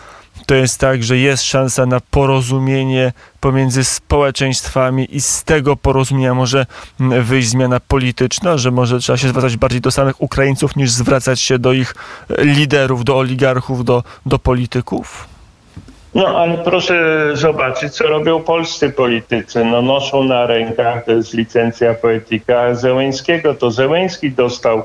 To 0.47 0.55
jest 0.55 0.81
tak, 0.81 1.03
że 1.03 1.17
jest 1.17 1.43
szansa 1.43 1.87
na 1.87 2.01
porozumienie 2.11 3.13
pomiędzy 3.41 3.85
społeczeństwami 3.85 5.17
i 5.17 5.21
z 5.21 5.45
tego 5.45 5.77
porozumienia 5.77 6.35
może 6.35 6.67
wyjść 7.01 7.49
zmiana 7.49 7.81
polityczna, 7.81 8.57
że 8.59 8.71
może 8.71 8.99
trzeba 8.99 9.17
się 9.17 9.29
zwracać 9.29 9.57
bardziej 9.57 9.81
do 9.81 9.91
samych 9.91 10.23
Ukraińców 10.23 10.77
niż 10.77 10.91
zwracać 10.91 11.41
się 11.41 11.59
do 11.59 11.73
ich 11.73 11.95
liderów, 12.39 13.05
do 13.05 13.19
oligarchów, 13.19 13.85
do, 13.85 14.03
do 14.27 14.39
polityków? 14.39 15.29
No 16.15 16.27
ale 16.27 16.59
proszę 16.59 16.97
zobaczyć, 17.35 17.93
co 17.93 18.07
robią 18.07 18.43
polscy 18.43 18.91
politycy. 18.91 19.65
No 19.65 19.83
noszą 19.83 20.25
na 20.25 20.47
rękach, 20.47 21.05
to 21.05 21.13
jest 21.13 21.35
licencja 21.35 21.95
poetyka 21.95 22.75
Zełęńskiego. 22.75 23.55
To 23.55 23.71
Zełęński 23.71 24.31
dostał 24.31 24.83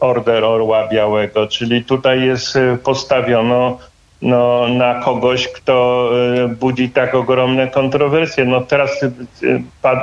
order 0.00 0.44
Orła 0.44 0.88
Białego, 0.88 1.46
czyli 1.46 1.84
tutaj 1.84 2.22
jest 2.22 2.56
e, 2.56 2.76
postawiono 2.84 3.78
no, 4.22 4.68
na 4.68 4.94
kogoś, 4.94 5.48
kto 5.48 6.08
e, 6.44 6.48
budzi 6.48 6.90
tak 6.90 7.14
ogromne 7.14 7.68
kontrowersje. 7.68 8.44
No 8.44 8.60
teraz 8.60 9.02
e, 9.02 9.08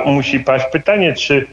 musi 0.06 0.40
paść 0.40 0.66
pytanie, 0.72 1.14
czy 1.14 1.46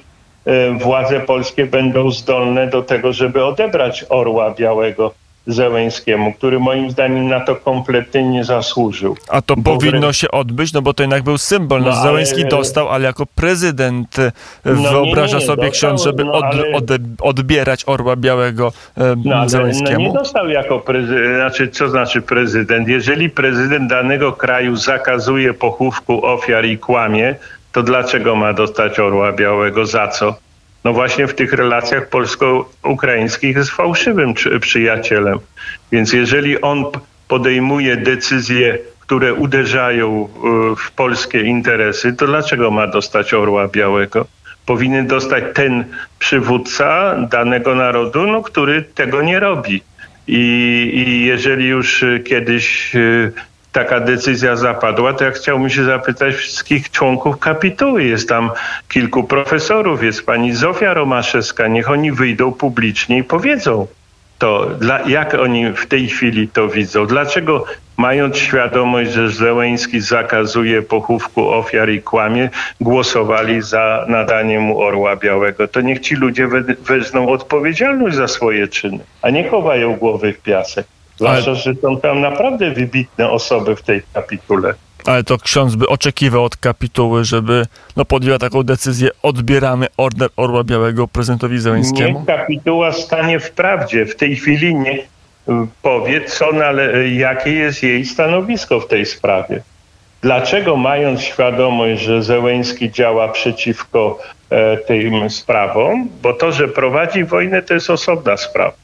władze 0.80 1.20
polskie 1.20 1.66
będą 1.66 2.12
zdolne 2.12 2.68
do 2.68 2.82
tego, 2.82 3.14
żeby 3.14 3.46
odebrać 3.46 4.06
Orła 4.10 4.52
Białego. 4.52 5.14
Zełęskiemu, 5.48 6.34
który 6.34 6.60
moim 6.60 6.92
zdaniem 6.92 7.28
na 7.28 7.40
to 7.40 7.56
kompletnie 7.56 8.24
nie 8.24 8.44
zasłużył. 8.44 9.18
A 9.30 9.42
to 9.42 9.56
bo 9.56 9.64
powinno 9.64 10.14
się 10.14 10.32
odbyć, 10.32 10.74
no 10.74 10.82
bo 10.82 10.94
to 10.94 11.04
jednak 11.04 11.24
był 11.24 11.38
symbol. 11.38 11.82
No, 11.82 11.90
no 11.90 12.02
Zełęski 12.02 12.42
ale... 12.42 12.50
dostał, 12.50 12.90
ale 12.90 13.06
jako 13.06 13.26
prezydent 13.26 14.20
e, 14.20 14.32
no, 14.66 14.92
wyobraża 14.92 15.38
nie, 15.38 15.42
nie, 15.42 15.48
sobie 15.48 15.68
dostał, 15.68 15.72
ksiądz, 15.72 16.04
żeby 16.04 16.26
no, 16.26 16.34
ale... 16.44 16.72
od, 16.72 16.84
odbierać 17.22 17.84
Orła 17.88 18.16
Białego 18.16 18.72
e, 18.98 19.16
no, 19.26 19.50
Zełęskiemu? 19.50 20.00
No 20.00 20.08
nie 20.08 20.14
dostał 20.14 20.50
jako 20.50 20.80
prezydent, 20.80 21.36
znaczy 21.36 21.68
co 21.68 21.90
znaczy 21.90 22.22
prezydent? 22.22 22.88
Jeżeli 22.88 23.30
prezydent 23.30 23.90
danego 23.90 24.34
kraju 24.34 24.76
zakazuje 24.76 25.54
pochówku 25.54 26.26
ofiar 26.26 26.66
i 26.66 26.78
kłamie, 26.78 27.36
to 27.72 27.84
dlaczego 27.84 28.36
ma 28.36 28.54
dostać 28.54 29.00
Orła 29.00 29.32
Białego? 29.32 29.86
Za 29.86 30.08
co? 30.08 30.36
No 30.84 30.94
właśnie 30.94 31.28
w 31.28 31.34
tych 31.34 31.54
relacjach 31.54 32.10
polsko-ukraińskich 32.10 33.56
jest 33.56 33.70
fałszywym 33.70 34.34
przyjacielem. 34.60 35.40
Więc 35.92 36.14
jeżeli 36.14 36.62
on 36.62 36.86
podejmuje 37.28 37.98
decyzje, 37.98 38.78
które 39.00 39.34
uderzają 39.34 40.28
e, 40.28 40.76
w 40.76 40.92
polskie 40.92 41.42
interesy, 41.42 42.14
to 42.14 42.28
dlaczego 42.28 42.72
ma 42.72 42.88
dostać 42.88 43.34
Orła 43.34 43.68
Białego? 43.68 44.26
Powinien 44.66 45.08
dostać 45.08 45.44
ten 45.54 45.84
przywódca 46.20 47.16
danego 47.32 47.76
narodu, 47.76 48.28
no, 48.28 48.42
który 48.42 48.82
tego 48.82 49.22
nie 49.22 49.40
robi. 49.40 49.82
I, 50.28 50.92
i 50.94 51.26
jeżeli 51.26 51.66
już 51.66 52.06
kiedyś 52.24 52.96
e, 52.96 53.32
taka 53.74 54.00
decyzja 54.00 54.56
zapadła, 54.56 55.14
to 55.14 55.26
ja 55.26 55.32
chciałbym 55.32 55.70
się 55.70 55.84
zapytać 55.84 56.36
wszystkich 56.36 56.92
członków 56.92 57.40
kapituły. 57.40 58.04
Jest 58.04 58.30
tam 58.30 58.52
kilku 58.90 59.24
profesorów, 59.24 60.04
jest 60.04 60.26
pani 60.26 60.54
Zofia 60.54 60.94
Romaszewska. 60.94 61.68
Niech 61.68 61.92
oni 61.92 62.12
wyjdą 62.12 62.52
publicznie 62.52 63.18
i 63.18 63.24
powiedzą 63.24 63.88
to, 64.38 64.66
dla, 64.80 65.02
jak 65.02 65.34
oni 65.34 65.72
w 65.74 65.86
tej 65.86 66.08
chwili 66.08 66.48
to 66.48 66.68
widzą. 66.68 67.06
Dlaczego 67.06 67.66
mając 67.98 68.38
świadomość, 68.38 69.12
że 69.12 69.30
Zełęński 69.30 70.02
zakazuje 70.02 70.82
pochówku 70.82 71.50
ofiar 71.50 71.90
i 71.90 72.02
kłamie, 72.02 72.50
głosowali 72.82 73.62
za 73.62 74.06
nadaniem 74.08 74.62
mu 74.62 74.82
Orła 74.82 75.16
Białego. 75.16 75.68
To 75.68 75.82
niech 75.82 76.00
ci 76.00 76.16
ludzie 76.16 76.48
we, 76.48 76.62
wezmą 76.62 77.30
odpowiedzialność 77.30 78.16
za 78.16 78.28
swoje 78.28 78.68
czyny, 78.68 79.00
a 79.22 79.30
nie 79.30 79.50
chowają 79.50 79.96
głowy 79.96 80.34
w 80.34 80.42
piasek. 80.42 80.86
Zwłaszcza, 81.18 81.52
Ale... 81.52 81.60
że 81.60 81.76
są 81.76 82.00
tam 82.00 82.22
naprawdę 82.22 82.72
wybitne 82.72 83.30
osoby 83.30 83.76
w 83.76 83.82
tej 83.82 84.02
kapitule. 84.14 84.74
Ale 85.06 85.24
to 85.24 85.38
ksiądz 85.38 85.76
by 85.76 85.88
oczekiwał 85.88 86.44
od 86.44 86.58
kapituły, 86.58 87.24
żeby 87.24 87.66
no, 87.96 88.06
podjęła 88.06 88.40
taką 88.40 88.64
decyzję, 88.64 89.10
odbieramy 89.24 89.88
order 89.98 90.30
Orła 90.36 90.64
Białego 90.64 91.08
prezydentowi 91.08 91.60
Zeleńskiemu? 91.60 92.20
Niech 92.20 92.28
kapituła 92.28 92.92
stanie 92.92 93.40
w 93.40 93.52
prawdzie. 93.52 94.06
W 94.06 94.16
tej 94.16 94.36
chwili 94.36 94.76
nie 94.76 95.00
y, 95.00 95.06
powie, 95.82 96.22
co 96.26 96.46
nale- 96.52 97.10
jakie 97.16 97.52
jest 97.52 97.84
jej 97.84 98.06
stanowisko 98.06 98.80
w 98.80 98.88
tej 98.88 99.06
sprawie. 99.06 99.62
Dlaczego 100.22 100.76
mając 100.76 101.22
świadomość, 101.22 102.02
że 102.02 102.24
Zełęński 102.24 102.92
działa 102.92 103.28
przeciwko 103.28 104.20
e, 104.50 104.78
tym 104.78 105.30
sprawom, 105.30 106.10
bo 106.22 106.34
to, 106.34 106.52
że 106.52 106.68
prowadzi 106.68 107.24
wojnę, 107.24 107.62
to 107.62 107.74
jest 107.74 107.90
osobna 107.90 108.38
sprawa 108.38 108.83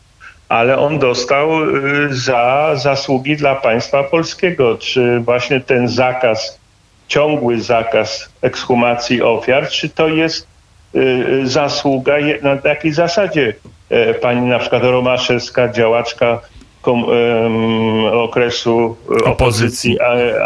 ale 0.49 0.77
on 0.77 0.99
dostał 0.99 1.63
y, 1.63 2.07
za 2.09 2.71
zasługi 2.75 3.37
dla 3.37 3.55
państwa 3.55 4.03
polskiego. 4.03 4.77
Czy 4.77 5.19
właśnie 5.19 5.59
ten 5.59 5.87
zakaz, 5.87 6.59
ciągły 7.07 7.61
zakaz 7.61 8.29
ekshumacji 8.41 9.21
ofiar, 9.21 9.69
czy 9.69 9.89
to 9.89 10.07
jest 10.07 10.47
y, 10.95 10.99
y, 10.99 11.47
zasługa 11.47 12.13
na 12.41 12.57
takiej 12.57 12.91
zasadzie? 12.91 13.53
E, 13.89 14.13
pani 14.13 14.41
na 14.41 14.59
przykład 14.59 14.83
Romaszewska, 14.83 15.69
działaczka 15.69 16.41
kom, 16.81 17.05
okresu 18.11 18.95
opozycji 19.25 19.97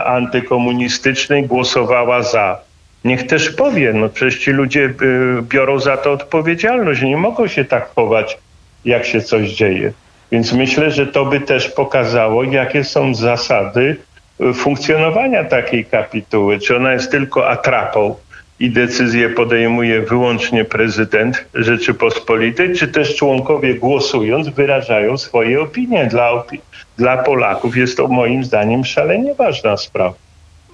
antykomunistycznej 0.06 1.48
głosowała 1.48 2.24
za. 2.24 2.60
Niech 3.06 3.28
też 3.28 3.50
powie, 3.50 3.94
no 3.94 4.10
przecież 4.10 4.40
ci 4.40 4.52
ludzie 4.52 4.94
biorą 5.42 5.80
za 5.80 5.98
to 5.98 6.12
odpowiedzialność, 6.12 7.02
nie 7.02 7.18
mogą 7.18 7.48
się 7.48 7.66
tak 7.66 7.90
chować 7.96 8.38
jak 8.86 9.06
się 9.06 9.22
coś 9.22 9.52
dzieje. 9.52 9.94
Więc 10.32 10.54
myślę, 10.54 10.92
że 10.92 11.08
to 11.08 11.26
by 11.26 11.40
też 11.40 11.70
pokazało, 11.70 12.44
jakie 12.44 12.84
są 12.84 13.16
zasady 13.16 13.98
y, 14.42 14.54
funkcjonowania 14.54 15.44
takiej 15.44 15.86
kapituły. 15.86 16.60
Czy 16.60 16.76
ona 16.76 16.94
jest 16.94 17.12
tylko 17.12 17.50
atrapą 17.50 18.16
i 18.60 18.70
decyzję 18.70 19.30
podejmuje 19.30 20.02
wyłącznie 20.02 20.66
prezydent 20.66 21.46
Rzeczypospolitej, 21.54 22.76
czy 22.76 22.88
też 22.88 23.16
członkowie 23.16 23.76
głosując 23.76 24.50
wyrażają 24.50 25.18
swoje 25.18 25.62
opinie. 25.62 26.06
Dla, 26.06 26.32
opi 26.32 26.62
dla 26.98 27.18
Polaków 27.18 27.78
jest 27.78 27.98
to 27.98 28.08
moim 28.08 28.44
zdaniem 28.44 28.86
szalenie 28.86 29.36
ważna 29.36 29.78
sprawa. 29.78 30.14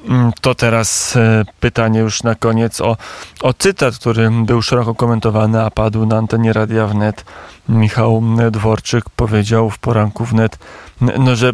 Mm, 0.07 0.31
to 0.41 0.55
teraz 0.55 1.15
e, 1.15 1.45
pytanie 1.59 1.99
już 1.99 2.23
na 2.23 2.35
koniec 2.35 2.81
o, 2.81 2.97
o 3.41 3.53
cytat, 3.53 3.97
który 3.97 4.29
był 4.45 4.61
szeroko 4.61 4.95
komentowany, 4.95 5.63
a 5.63 5.71
padł 5.71 6.05
na 6.05 6.17
antenie 6.17 6.53
Radia 6.53 6.87
Wnet. 6.87 7.25
Michał 7.69 8.23
Dworczyk 8.51 9.09
powiedział 9.09 9.69
w 9.69 9.79
poranku 9.79 10.25
wnet, 10.25 10.59
no, 11.01 11.35
że 11.35 11.51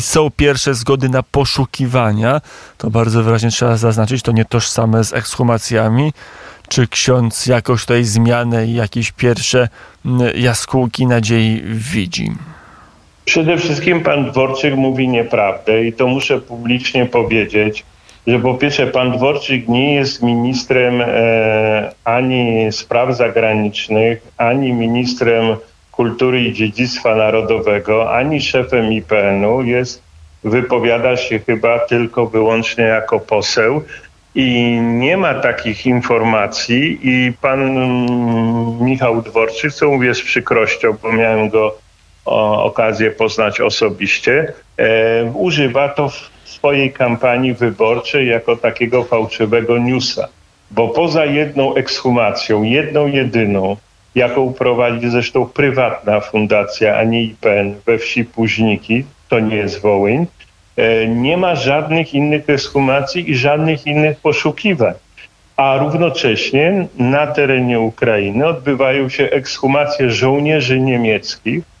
są 0.00 0.30
pierwsze 0.30 0.74
zgody 0.74 1.08
na 1.08 1.22
poszukiwania. 1.22 2.40
To 2.78 2.90
bardzo 2.90 3.22
wyraźnie 3.22 3.50
trzeba 3.50 3.76
zaznaczyć, 3.76 4.22
to 4.22 4.32
nie 4.32 4.44
tożsame 4.44 5.04
z 5.04 5.12
ekshumacjami. 5.12 6.12
Czy 6.68 6.88
ksiądz 6.88 7.46
jakoś 7.46 7.80
tutaj 7.80 8.04
zmianę 8.04 8.66
i 8.66 8.74
jakieś 8.74 9.12
pierwsze 9.12 9.68
jaskółki 10.34 11.06
nadziei 11.06 11.62
widzi? 11.64 12.32
Przede 13.24 13.56
wszystkim 13.56 14.00
pan 14.00 14.30
Dworczyk 14.30 14.76
mówi 14.76 15.08
nieprawdę 15.08 15.84
i 15.84 15.92
to 15.92 16.06
muszę 16.06 16.40
publicznie 16.40 17.06
powiedzieć, 17.06 17.84
że 18.26 18.38
po 18.38 18.54
pierwsze 18.54 18.86
pan 18.86 19.12
Dworczyk 19.12 19.68
nie 19.68 19.94
jest 19.94 20.22
ministrem 20.22 21.00
e, 21.00 21.92
ani 22.04 22.72
spraw 22.72 23.16
zagranicznych, 23.16 24.22
ani 24.36 24.72
ministrem 24.72 25.56
kultury 25.92 26.40
i 26.40 26.52
dziedzictwa 26.52 27.14
narodowego, 27.14 28.14
ani 28.14 28.40
szefem 28.40 28.92
IPN-u. 28.92 29.62
Jest, 29.62 30.02
wypowiada 30.44 31.16
się 31.16 31.38
chyba 31.38 31.78
tylko 31.78 32.26
wyłącznie 32.26 32.84
jako 32.84 33.20
poseł 33.20 33.82
i 34.34 34.78
nie 34.82 35.16
ma 35.16 35.34
takich 35.34 35.86
informacji 35.86 36.98
i 37.02 37.32
pan 37.40 37.76
Michał 38.80 39.22
Dworczyk, 39.22 39.72
co 39.72 39.90
mówię 39.90 40.14
z 40.14 40.22
przykrością, 40.22 40.96
bo 41.02 41.12
miałem 41.12 41.48
go 41.48 41.78
okazję 42.24 43.10
poznać 43.10 43.60
osobiście, 43.60 44.52
e, 44.76 45.24
używa 45.24 45.88
to 45.88 46.08
w 46.08 46.30
swojej 46.44 46.92
kampanii 46.92 47.54
wyborczej 47.54 48.28
jako 48.28 48.56
takiego 48.56 49.04
fałszywego 49.04 49.78
newsa. 49.78 50.28
Bo 50.70 50.88
poza 50.88 51.24
jedną 51.24 51.74
ekshumacją, 51.74 52.62
jedną 52.62 53.06
jedyną, 53.06 53.76
jaką 54.14 54.52
prowadzi 54.52 55.10
zresztą 55.10 55.46
prywatna 55.46 56.20
fundacja, 56.20 56.96
a 56.96 57.04
nie 57.04 57.22
IPN 57.22 57.74
we 57.86 57.98
wsi 57.98 58.24
Późniki, 58.24 59.04
to 59.28 59.40
nie 59.40 59.56
jest 59.56 59.80
Wołyń, 59.80 60.26
e, 60.76 61.08
nie 61.08 61.36
ma 61.36 61.54
żadnych 61.54 62.14
innych 62.14 62.50
ekshumacji 62.50 63.30
i 63.30 63.36
żadnych 63.36 63.86
innych 63.86 64.18
poszukiwań. 64.18 64.94
A 65.56 65.76
równocześnie 65.76 66.86
na 66.98 67.26
terenie 67.26 67.80
Ukrainy 67.80 68.46
odbywają 68.46 69.08
się 69.08 69.24
ekshumacje 69.24 70.10
żołnierzy 70.10 70.80
niemieckich, 70.80 71.71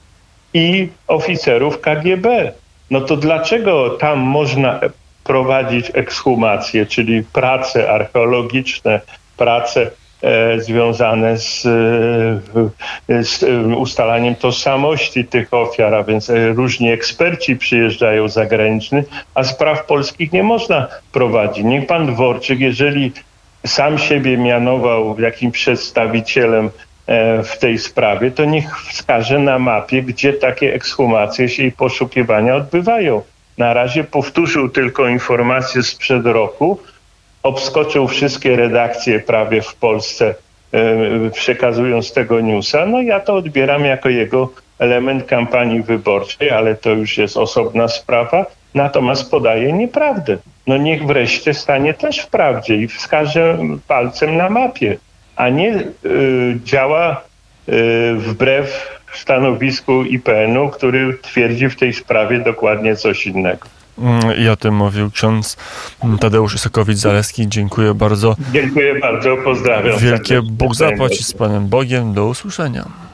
i 0.54 0.88
oficerów 1.08 1.80
KGB. 1.80 2.52
No 2.90 3.00
to 3.00 3.16
dlaczego 3.16 3.90
tam 3.90 4.18
można 4.18 4.80
prowadzić 5.24 5.90
ekshumacje, 5.94 6.86
czyli 6.86 7.22
prace 7.22 7.90
archeologiczne, 7.90 9.00
prace 9.36 9.90
e, 10.22 10.60
związane 10.60 11.38
z, 11.38 11.66
e, 11.66 13.24
z 13.24 13.44
ustalaniem 13.76 14.34
tożsamości 14.34 15.24
tych 15.24 15.54
ofiar, 15.54 15.94
a 15.94 16.04
więc 16.04 16.30
różni 16.54 16.90
eksperci 16.90 17.56
przyjeżdżają 17.56 18.28
zagraniczni, 18.28 19.02
a 19.34 19.44
spraw 19.44 19.86
polskich 19.86 20.32
nie 20.32 20.42
można 20.42 20.88
prowadzić. 21.12 21.64
Niech 21.64 21.86
pan 21.86 22.06
Dworczyk, 22.06 22.60
jeżeli 22.60 23.12
sam 23.66 23.98
siebie 23.98 24.38
mianował 24.38 25.20
jakimś 25.20 25.54
przedstawicielem 25.54 26.70
w 27.44 27.58
tej 27.60 27.78
sprawie, 27.78 28.30
to 28.30 28.44
niech 28.44 28.80
wskaże 28.80 29.38
na 29.38 29.58
mapie, 29.58 30.02
gdzie 30.02 30.32
takie 30.32 30.74
ekshumacje 30.74 31.48
się 31.48 31.62
i 31.62 31.72
poszukiwania 31.72 32.56
odbywają. 32.56 33.22
Na 33.58 33.74
razie 33.74 34.04
powtórzył 34.04 34.68
tylko 34.68 35.08
informacje 35.08 35.82
sprzed 35.82 36.26
roku, 36.26 36.78
obskoczył 37.42 38.08
wszystkie 38.08 38.56
redakcje 38.56 39.20
prawie 39.20 39.62
w 39.62 39.74
Polsce, 39.74 40.34
e, 40.72 41.30
przekazując 41.30 42.12
tego 42.12 42.40
newsa. 42.40 42.86
No 42.86 43.02
ja 43.02 43.20
to 43.20 43.34
odbieram 43.34 43.84
jako 43.84 44.08
jego 44.08 44.48
element 44.78 45.26
kampanii 45.26 45.82
wyborczej, 45.82 46.50
ale 46.50 46.74
to 46.74 46.90
już 46.90 47.18
jest 47.18 47.36
osobna 47.36 47.88
sprawa. 47.88 48.46
Natomiast 48.74 49.30
podaje 49.30 49.72
nieprawdę. 49.72 50.38
No 50.66 50.76
niech 50.76 51.06
wreszcie 51.06 51.54
stanie 51.54 51.94
też 51.94 52.18
w 52.18 52.26
prawdzie 52.26 52.76
i 52.76 52.88
wskaże 52.88 53.58
palcem 53.88 54.36
na 54.36 54.50
mapie, 54.50 54.96
a 55.36 55.48
nie 55.48 55.84
y, 56.04 56.58
działa 56.64 57.20
y, 57.68 58.14
wbrew 58.16 58.88
stanowisku 59.12 60.04
IPN-u, 60.04 60.68
który 60.68 61.18
twierdzi 61.22 61.68
w 61.68 61.76
tej 61.76 61.92
sprawie 61.92 62.38
dokładnie 62.38 62.96
coś 62.96 63.26
innego. 63.26 63.68
Mm, 63.98 64.36
I 64.38 64.48
o 64.48 64.56
tym 64.56 64.74
mówił 64.74 65.10
ksiądz 65.10 65.56
Tadeusz 66.20 66.54
Isakowicz-Zaleski. 66.54 67.48
Dziękuję 67.48 67.94
bardzo. 67.94 68.36
Dziękuję 68.52 68.98
bardzo, 68.98 69.36
pozdrawiam. 69.36 69.98
Wielkie 69.98 70.42
Bóg 70.42 70.74
zapłaci 70.74 71.24
z 71.24 71.32
Panem 71.32 71.68
Bogiem. 71.68 72.14
Do 72.14 72.26
usłyszenia. 72.26 73.11